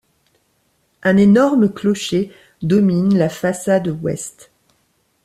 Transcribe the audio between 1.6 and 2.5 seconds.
clocher